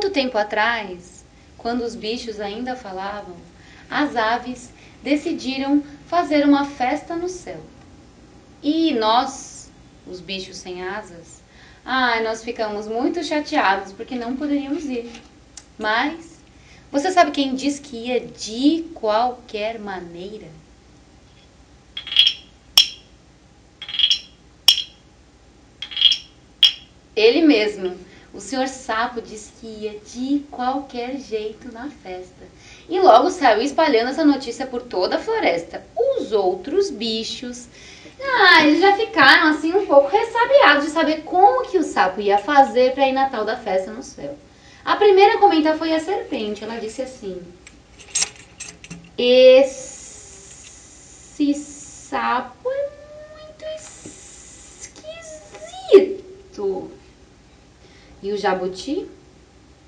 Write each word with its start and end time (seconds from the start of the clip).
Muito 0.00 0.10
tempo 0.10 0.38
atrás, 0.38 1.24
quando 1.56 1.82
os 1.82 1.96
bichos 1.96 2.38
ainda 2.38 2.76
falavam, 2.76 3.34
as 3.90 4.14
aves 4.14 4.72
decidiram 5.02 5.82
fazer 6.06 6.44
uma 6.44 6.64
festa 6.64 7.16
no 7.16 7.28
céu. 7.28 7.60
E 8.62 8.92
nós, 8.92 9.68
os 10.06 10.20
bichos 10.20 10.56
sem 10.56 10.86
asas, 10.86 11.42
ai, 11.84 12.22
nós 12.22 12.44
ficamos 12.44 12.86
muito 12.86 13.24
chateados 13.24 13.92
porque 13.92 14.14
não 14.14 14.36
poderíamos 14.36 14.84
ir. 14.84 15.10
Mas 15.76 16.38
você 16.92 17.10
sabe 17.10 17.32
quem 17.32 17.56
diz 17.56 17.80
que 17.80 17.96
ia 17.96 18.20
de 18.20 18.84
qualquer 18.94 19.80
maneira? 19.80 20.46
Ele 27.16 27.42
mesmo. 27.42 27.98
O 28.38 28.40
senhor 28.40 28.68
sapo 28.68 29.20
disse 29.20 29.50
que 29.60 29.66
ia 29.66 29.98
de 29.98 30.44
qualquer 30.48 31.16
jeito 31.16 31.72
na 31.72 31.90
festa. 31.90 32.46
E 32.88 33.00
logo 33.00 33.30
saiu 33.30 33.60
espalhando 33.60 34.10
essa 34.10 34.24
notícia 34.24 34.64
por 34.64 34.82
toda 34.82 35.16
a 35.16 35.18
floresta. 35.18 35.84
Os 35.96 36.30
outros 36.30 36.88
bichos, 36.88 37.66
ah, 38.22 38.64
eles 38.64 38.80
já 38.80 38.96
ficaram 38.96 39.48
assim 39.48 39.72
um 39.74 39.84
pouco 39.86 40.06
ressabiados 40.06 40.84
de 40.84 40.90
saber 40.92 41.22
como 41.24 41.68
que 41.68 41.78
o 41.78 41.82
sapo 41.82 42.20
ia 42.20 42.38
fazer 42.38 42.92
para 42.92 43.08
ir 43.08 43.12
na 43.12 43.28
tal 43.28 43.44
da 43.44 43.56
festa 43.56 43.90
no 43.90 44.04
céu. 44.04 44.38
A 44.84 44.94
primeira 44.94 45.34
a 45.34 45.38
comentar 45.38 45.76
foi 45.76 45.92
a 45.92 45.98
serpente. 45.98 46.62
Ela 46.62 46.78
disse 46.78 47.02
assim: 47.02 47.42
Esse 49.18 49.74
sapo 51.54 52.70
é 52.70 52.88
muito 53.34 53.64
esquisito. 56.06 56.97
E 58.22 58.32
o 58.32 58.36
jabuti? 58.36 59.08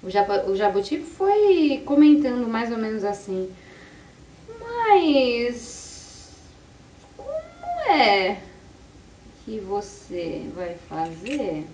O, 0.03 0.07
o 0.51 0.57
jabuti 0.57 0.99
foi 0.99 1.83
comentando 1.85 2.49
mais 2.49 2.71
ou 2.71 2.79
menos 2.79 3.05
assim. 3.05 3.51
Mas 4.61 6.31
como 7.17 7.91
é 7.91 8.37
que 9.45 9.59
você 9.59 10.49
vai 10.55 10.77
fazer 10.89 11.67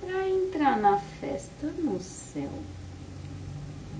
para 0.00 0.28
entrar 0.28 0.78
na 0.78 0.98
festa 1.20 1.66
no 1.78 2.00
céu? 2.00 2.50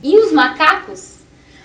E 0.03 0.17
os 0.19 0.33
macacos? 0.33 1.19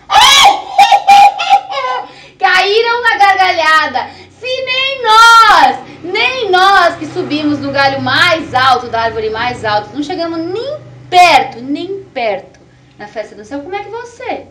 Caíram 2.39 3.01
na 3.03 3.17
gargalhada. 3.17 4.09
Se 4.39 4.65
nem 4.65 5.03
nós 5.03 5.92
nem 6.03 6.51
nós 6.51 6.97
que 6.97 7.05
subimos 7.05 7.59
no 7.59 7.71
galho 7.71 8.01
mais 8.01 8.53
alto 8.53 8.87
da 8.87 9.01
árvore 9.01 9.29
mais 9.29 9.63
alta, 9.63 9.95
não 9.95 10.03
chegamos 10.03 10.37
nem 10.37 10.77
perto, 11.09 11.61
nem 11.61 12.03
perto 12.03 12.59
na 12.97 13.07
festa 13.07 13.35
do 13.35 13.45
céu. 13.45 13.61
Como 13.61 13.73
é 13.73 13.83
que 13.83 13.89
você, 13.89 14.45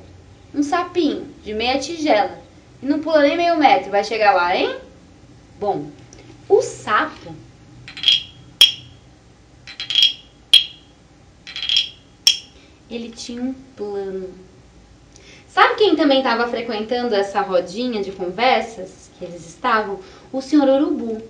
um 0.55 0.63
sapinho 0.63 1.27
de 1.45 1.53
meia 1.53 1.79
tigela, 1.79 2.39
e 2.83 2.87
não 2.87 3.01
pula 3.01 3.21
nem 3.21 3.37
meio 3.37 3.57
metro, 3.59 3.91
vai 3.91 4.03
chegar 4.03 4.33
lá, 4.33 4.57
hein? 4.57 4.77
Bom, 5.61 5.87
o 6.49 6.63
sapo 6.63 7.35
ele 12.91 13.11
tinha 13.11 13.43
um 13.43 13.55
plano. 13.77 14.31
Sabe 15.49 15.75
quem 15.77 15.97
também 15.97 16.19
estava 16.19 16.49
frequentando 16.49 17.15
essa 17.15 17.41
rodinha 17.41 18.03
de 18.03 18.13
conversas 18.13 19.11
que 19.19 19.25
eles 19.25 19.47
estavam? 19.47 20.01
O 20.33 20.41
senhor 20.41 20.69
Urubu. 20.69 21.23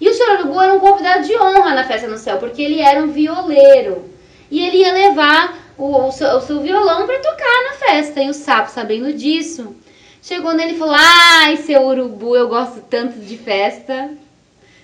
E 0.00 0.08
o 0.08 0.14
senhor 0.14 0.40
Urubu 0.40 0.60
era 0.60 0.74
um 0.74 0.80
convidado 0.80 1.26
de 1.26 1.36
honra 1.36 1.74
na 1.74 1.84
festa 1.84 2.08
no 2.08 2.18
céu, 2.18 2.38
porque 2.38 2.62
ele 2.62 2.80
era 2.80 3.02
um 3.02 3.08
violeiro. 3.08 4.10
E 4.50 4.64
ele 4.64 4.78
ia 4.78 4.92
levar 4.92 5.56
o, 5.78 6.06
o, 6.06 6.12
seu, 6.12 6.28
o 6.36 6.40
seu, 6.40 6.60
violão 6.60 7.06
para 7.06 7.18
tocar 7.18 7.64
na 7.64 7.72
festa. 7.86 8.22
E 8.22 8.28
o 8.28 8.34
sapo, 8.34 8.70
sabendo 8.70 9.12
disso, 9.12 9.74
chegou 10.22 10.52
nele 10.52 10.72
e 10.72 10.78
falou: 10.78 10.94
Ai, 10.96 11.56
seu 11.58 11.82
urubu, 11.82 12.36
eu 12.36 12.48
gosto 12.48 12.80
tanto 12.88 13.18
de 13.18 13.36
festa. 13.36 14.10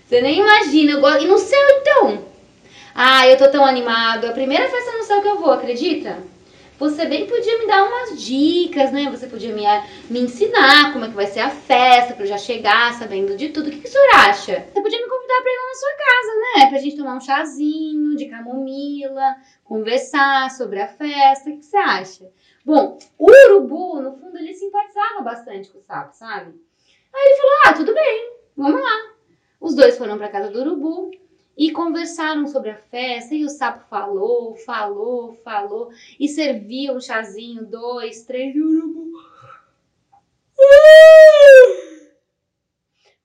Você 0.08 0.20
nem 0.20 0.40
imagina, 0.40 0.92
eu 0.92 1.00
gosto. 1.00 1.24
E 1.24 1.28
no 1.28 1.38
céu 1.38 1.68
então? 1.80 2.24
Ai, 2.94 3.32
eu 3.32 3.36
tô 3.36 3.48
tão 3.48 3.64
animado. 3.64 4.26
É 4.26 4.30
a 4.30 4.32
primeira 4.32 4.68
festa 4.68 4.92
no 4.92 5.04
céu 5.04 5.22
que 5.22 5.28
eu 5.28 5.38
vou, 5.38 5.52
acredita? 5.52 6.18
Você 6.80 7.04
bem 7.04 7.26
podia 7.26 7.58
me 7.58 7.66
dar 7.66 7.86
umas 7.86 8.18
dicas, 8.18 8.90
né? 8.90 9.10
Você 9.10 9.26
podia 9.26 9.54
me, 9.54 9.64
me 10.08 10.20
ensinar 10.20 10.94
como 10.94 11.04
é 11.04 11.08
que 11.08 11.14
vai 11.14 11.26
ser 11.26 11.40
a 11.40 11.50
festa, 11.50 12.14
pra 12.14 12.24
eu 12.24 12.28
já 12.28 12.38
chegar 12.38 12.94
sabendo 12.94 13.36
de 13.36 13.50
tudo. 13.50 13.68
O 13.68 13.70
que, 13.70 13.80
que 13.80 13.86
o 13.86 13.90
senhor 13.90 14.14
acha? 14.14 14.66
Você 14.72 14.80
podia 14.80 14.98
me 14.98 15.06
convidar 15.06 15.42
pra 15.42 15.52
ir 15.52 15.56
lá 15.56 15.66
na 15.66 15.74
sua 15.74 15.90
casa, 15.92 16.40
né? 16.40 16.70
Pra 16.70 16.78
gente 16.78 16.96
tomar 16.96 17.16
um 17.16 17.20
chazinho 17.20 18.16
de 18.16 18.24
camomila, 18.30 19.36
conversar 19.62 20.50
sobre 20.52 20.80
a 20.80 20.88
festa. 20.88 21.50
O 21.50 21.58
que 21.58 21.62
você 21.62 21.76
acha? 21.76 22.32
Bom, 22.64 22.98
o 23.18 23.30
urubu, 23.30 24.00
no 24.00 24.16
fundo, 24.16 24.38
ele 24.38 24.54
simpatizava 24.54 25.20
bastante 25.20 25.68
com 25.68 25.80
o 25.80 25.82
sapo, 25.82 26.16
sabe? 26.16 26.58
Aí 27.12 27.26
ele 27.26 27.36
falou: 27.36 27.56
ah, 27.66 27.72
tudo 27.74 27.92
bem, 27.92 28.32
vamos 28.56 28.80
lá. 28.80 29.12
Os 29.60 29.74
dois 29.74 29.98
foram 29.98 30.16
pra 30.16 30.30
casa 30.30 30.50
do 30.50 30.60
urubu 30.60 31.10
e 31.60 31.70
conversaram 31.72 32.46
sobre 32.46 32.70
a 32.70 32.76
festa. 32.76 33.34
E 33.34 33.44
o 33.44 33.50
sapo 33.50 33.86
falou, 33.90 34.56
falou, 34.56 35.34
falou 35.44 35.90
e 36.18 36.26
servia 36.26 36.94
um 36.94 37.00
chazinho, 37.00 37.66
dois, 37.66 38.24
três, 38.24 38.56
urubu. 38.56 39.12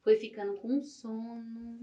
Foi 0.03 0.17
ficando 0.17 0.55
com 0.55 0.83
sono. 0.83 1.79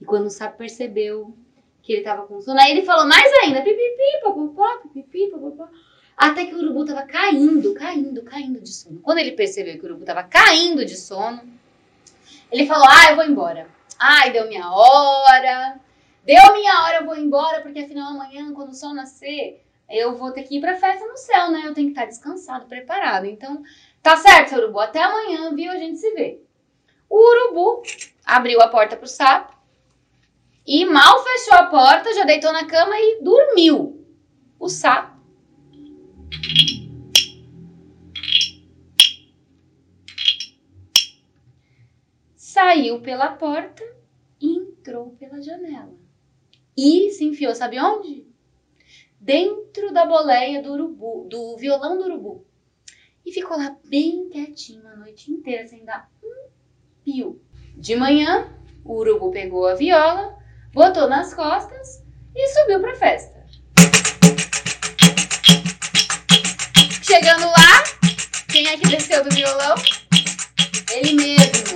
E 0.00 0.04
quando 0.04 0.26
o 0.26 0.30
sapo 0.30 0.58
percebeu 0.58 1.36
que 1.82 1.94
ele 1.94 2.02
tava 2.02 2.28
com 2.28 2.40
sono, 2.40 2.60
aí 2.60 2.70
ele 2.70 2.86
falou 2.86 3.04
mais 3.04 3.32
ainda: 3.42 3.60
pipipi, 3.60 4.22
popopó, 4.22 4.78
pipipi, 4.78 5.30
popopó. 5.32 5.68
Até 6.16 6.46
que 6.46 6.54
o 6.54 6.58
urubu 6.58 6.84
tava 6.84 7.02
caindo, 7.02 7.74
caindo, 7.74 8.22
caindo 8.22 8.60
de 8.60 8.72
sono. 8.72 9.00
Quando 9.00 9.18
ele 9.18 9.32
percebeu 9.32 9.74
que 9.74 9.82
o 9.82 9.86
urubu 9.86 10.04
tava 10.04 10.22
caindo 10.22 10.84
de 10.84 10.96
sono, 10.96 11.42
ele 12.52 12.66
falou: 12.66 12.86
Ah, 12.88 13.10
eu 13.10 13.16
vou 13.16 13.24
embora. 13.24 13.81
Ai, 14.04 14.32
deu 14.32 14.48
minha 14.48 14.68
hora. 14.68 15.80
Deu 16.24 16.52
minha 16.54 16.82
hora, 16.82 16.96
eu 16.96 17.06
vou 17.06 17.16
embora, 17.16 17.60
porque 17.60 17.78
afinal 17.78 18.10
amanhã, 18.10 18.52
quando 18.52 18.70
o 18.70 18.74
sol 18.74 18.92
nascer, 18.92 19.64
eu 19.88 20.16
vou 20.16 20.32
ter 20.32 20.42
que 20.42 20.56
ir 20.56 20.60
pra 20.60 20.74
festa 20.74 21.06
no 21.06 21.16
céu, 21.16 21.52
né? 21.52 21.62
Eu 21.64 21.72
tenho 21.72 21.86
que 21.86 21.92
estar 21.92 22.06
descansado, 22.06 22.66
preparado. 22.66 23.26
Então, 23.26 23.62
tá 24.02 24.16
certo, 24.16 24.56
urubu. 24.56 24.80
Até 24.80 25.00
amanhã, 25.00 25.54
viu? 25.54 25.70
A 25.70 25.76
gente 25.76 25.98
se 25.98 26.10
vê. 26.14 26.40
O 27.08 27.16
urubu 27.16 27.82
abriu 28.24 28.60
a 28.60 28.66
porta 28.66 28.96
pro 28.96 29.06
sapo 29.06 29.56
e 30.66 30.84
mal 30.84 31.22
fechou 31.22 31.54
a 31.54 31.66
porta, 31.66 32.12
já 32.12 32.24
deitou 32.24 32.52
na 32.52 32.66
cama 32.66 32.94
e 32.96 33.22
dormiu. 33.22 34.04
O 34.58 34.68
sapo 34.68 35.12
saiu 42.62 43.00
pela 43.00 43.32
porta 43.32 43.82
e 44.40 44.56
entrou 44.56 45.16
pela 45.18 45.42
janela. 45.42 45.92
E 46.76 47.10
se 47.10 47.24
enfiou, 47.24 47.56
sabe 47.56 47.80
onde? 47.80 48.24
Dentro 49.18 49.92
da 49.92 50.06
boleia 50.06 50.62
do 50.62 50.72
urubu, 50.72 51.26
do 51.28 51.56
violão 51.56 51.98
do 51.98 52.04
urubu. 52.04 52.46
E 53.26 53.32
ficou 53.32 53.56
lá 53.56 53.76
bem 53.84 54.28
quietinho 54.28 54.86
a 54.86 54.94
noite 54.94 55.32
inteira, 55.32 55.66
sem 55.66 55.84
dar 55.84 56.08
um 56.22 56.48
pio. 57.04 57.42
De 57.76 57.96
manhã, 57.96 58.48
o 58.84 58.94
urubu 58.94 59.32
pegou 59.32 59.66
a 59.66 59.74
viola, 59.74 60.38
botou 60.72 61.08
nas 61.08 61.34
costas 61.34 62.04
e 62.32 62.48
subiu 62.48 62.78
pra 62.78 62.94
festa. 62.94 63.44
Chegando 67.02 67.44
lá, 67.44 67.82
quem 68.52 68.68
é 68.68 68.76
que 68.76 68.86
desceu 68.86 69.24
do 69.24 69.34
violão? 69.34 69.74
Ele 70.94 71.14
mesmo, 71.14 71.71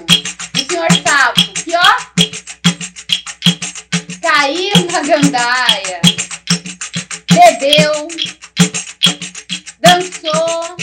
gandaia, 5.07 6.01
bebeu, 7.31 8.09
dançou, 9.79 10.77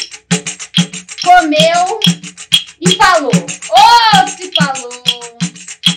comeu 1.22 2.00
e 2.80 2.96
falou. 2.96 3.32
Oh, 3.34 4.28
se 4.30 4.50
falou! 4.54 5.38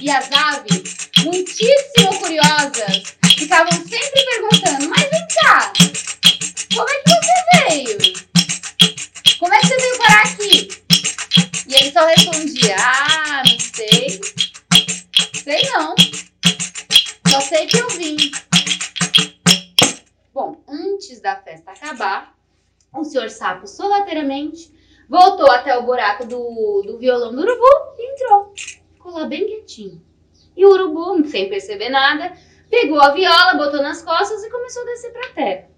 E 0.00 0.10
as 0.10 0.28
aves, 0.32 1.08
muitíssimo 1.24 2.18
curiosas, 2.18 3.14
ficavam 3.38 3.70
sempre 3.70 4.24
perguntando: 4.24 4.88
Mas 4.88 5.08
vem 5.08 5.26
cá, 5.40 5.72
como 6.74 6.88
é 6.90 6.94
que 7.02 7.10
você 7.10 7.68
veio? 7.68 7.98
Como 9.38 9.54
é 9.54 9.60
que 9.60 9.66
você 9.68 9.76
veio 9.76 9.98
parar 9.98 10.22
aqui? 10.22 10.85
Que 17.64 17.78
eu 17.78 17.88
vim. 17.88 18.16
Bom, 20.34 20.60
antes 20.68 21.20
da 21.20 21.36
festa 21.36 21.70
acabar, 21.70 22.36
o 22.92 23.04
senhor 23.04 23.30
sapo 23.30 23.66
sorrateiramente 23.66 24.70
voltou 25.08 25.50
até 25.50 25.76
o 25.78 25.84
buraco 25.84 26.26
do, 26.26 26.82
do 26.82 26.98
violão 26.98 27.34
do 27.34 27.40
urubu 27.40 27.94
e 27.98 28.12
entrou. 28.12 28.52
Ficou 28.94 29.12
lá 29.12 29.24
bem 29.26 29.46
quietinho. 29.46 30.04
E 30.56 30.66
o 30.66 30.70
urubu, 30.70 31.26
sem 31.28 31.48
perceber 31.48 31.88
nada, 31.88 32.36
pegou 32.68 33.00
a 33.00 33.12
viola, 33.12 33.54
botou 33.54 33.82
nas 33.82 34.02
costas 34.02 34.42
e 34.42 34.50
começou 34.50 34.82
a 34.82 34.86
descer 34.86 35.12
para 35.12 35.32
terra. 35.32 35.70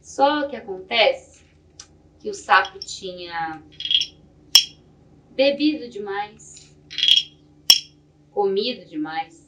Só 0.00 0.48
que 0.48 0.56
acontece 0.56 1.44
que 2.20 2.30
o 2.30 2.34
sapo 2.34 2.78
tinha 2.78 3.62
bebido 5.30 5.88
demais, 5.88 6.74
comido 8.30 8.84
demais, 8.86 9.39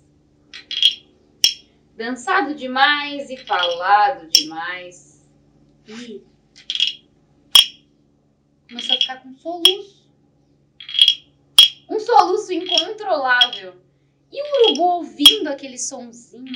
dançado 1.96 2.54
demais 2.54 3.30
e 3.30 3.36
falado 3.36 4.28
demais. 4.28 5.22
E 5.86 6.22
começou 8.68 8.96
a 8.96 9.00
ficar 9.00 9.22
com 9.22 9.34
soluço. 9.36 10.02
Um 11.88 12.00
soluço 12.00 12.52
incontrolável. 12.52 13.76
E 14.30 14.42
o 14.42 14.64
urubu 14.64 14.82
ouvindo 14.82 15.48
aquele 15.48 15.76
sonzinho, 15.76 16.54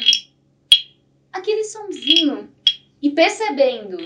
aquele 1.30 1.62
sonzinho, 1.62 2.50
e 3.02 3.10
percebendo 3.10 3.98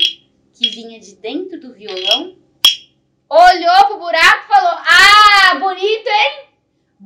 que 0.53 0.69
vinha 0.69 0.99
de 0.99 1.15
dentro 1.15 1.61
do 1.61 1.73
violão, 1.73 2.37
olhou 3.29 3.87
pro 3.87 3.99
buraco 3.99 4.45
e 4.45 4.49
falou: 4.49 4.83
Ah, 4.85 5.55
bonito, 5.61 6.09
hein? 6.09 6.20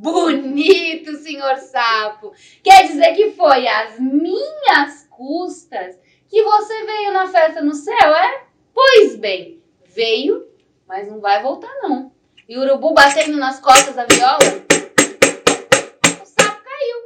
Bonito, 0.04 1.16
senhor 1.16 1.56
sapo. 1.56 2.34
Quer 2.62 2.88
dizer 2.88 3.14
que 3.14 3.30
foi 3.30 3.66
às 3.66 3.98
minhas 3.98 5.08
custas 5.08 5.98
que 6.28 6.42
você 6.42 6.84
veio 6.84 7.10
na 7.10 7.26
festa 7.26 7.62
no 7.62 7.72
céu, 7.72 8.14
é? 8.14 8.44
Pois 8.74 9.16
bem, 9.16 9.62
veio, 9.86 10.46
mas 10.86 11.08
não 11.08 11.20
vai 11.20 11.42
voltar 11.42 11.72
não. 11.80 12.12
E 12.46 12.58
o 12.58 12.60
urubu 12.60 12.92
batendo 12.92 13.38
nas 13.38 13.58
costas 13.60 13.94
da 13.94 14.04
viola, 14.04 14.36
o 16.22 16.26
sapo 16.26 16.62
caiu. 16.62 16.98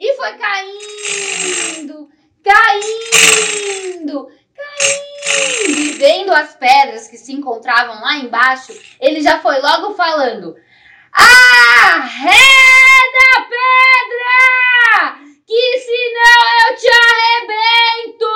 E 0.00 0.16
foi 0.16 0.32
caindo, 0.36 2.08
caindo, 2.42 4.28
caindo. 4.52 5.22
E 5.68 5.90
vendo 5.92 6.32
as 6.32 6.56
pedras 6.56 7.06
que 7.06 7.16
se 7.16 7.32
encontravam 7.32 8.00
lá 8.00 8.16
embaixo, 8.16 8.72
ele 8.98 9.22
já 9.22 9.40
foi 9.40 9.60
logo 9.60 9.94
falando: 9.94 10.56
Arreda 11.12 12.30
pedra! 13.50 14.38
Que 15.46 15.78
senão 15.78 16.40
eu 16.58 16.76
te 16.76 16.88
arrebento! 16.88 18.32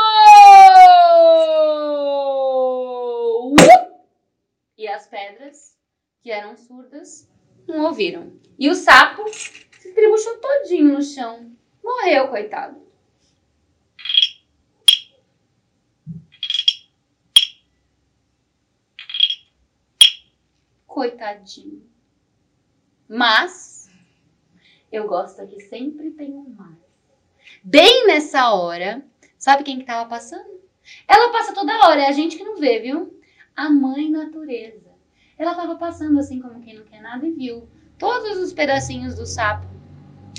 E 4.76 4.87
as 4.87 5.06
pedras, 5.06 5.75
que 6.23 6.31
eram 6.31 6.55
surdas, 6.56 7.26
não 7.67 7.87
ouviram. 7.87 8.38
E 8.58 8.69
o 8.69 8.75
sapo 8.75 9.26
se 9.32 9.94
tribuchou 9.94 10.38
todinho 10.38 10.93
no 10.93 11.02
chão. 11.02 11.56
Morreu, 11.82 12.29
coitado. 12.29 12.84
Coitadinho. 20.87 21.95
Mas 23.08 23.88
eu 24.91 25.06
gosto 25.06 25.47
que 25.47 25.61
sempre 25.61 26.11
tem 26.11 26.32
um 26.32 26.49
mais. 26.50 26.76
Bem 27.62 28.06
nessa 28.06 28.53
hora, 28.53 29.03
sabe 29.38 29.64
quem 29.64 29.79
que 29.79 29.85
tava 29.85 30.08
passando? 30.08 30.61
Ela 31.08 31.32
passa 31.32 31.53
toda 31.53 31.87
hora, 31.87 32.03
é 32.03 32.08
a 32.08 32.12
gente 32.12 32.37
que 32.37 32.44
não 32.44 32.56
vê, 32.56 32.79
viu? 32.81 33.20
A 33.55 33.70
mãe 33.70 34.11
natureza. 34.11 34.87
Ela 35.38 35.55
tava 35.55 35.76
passando 35.76 36.19
assim 36.19 36.41
como 36.41 36.61
quem 36.61 36.75
não 36.75 36.85
quer 36.85 37.00
nada 37.00 37.26
e 37.26 37.32
viu 37.32 37.69
todos 37.99 38.38
os 38.38 38.53
pedacinhos 38.53 39.14
do 39.17 39.26
sapo 39.26 39.67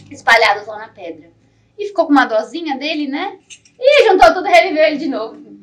espalhados 0.09 0.67
lá 0.67 0.79
na 0.79 0.87
pedra. 0.89 1.31
E 1.77 1.87
ficou 1.87 2.05
com 2.05 2.11
uma 2.11 2.25
dozinha 2.25 2.77
dele, 2.77 3.07
né? 3.07 3.39
E 3.79 4.09
juntou 4.09 4.33
tudo 4.33 4.47
e 4.47 4.51
reviveu 4.51 4.83
ele 4.83 4.97
de 4.97 5.07
novo. 5.07 5.59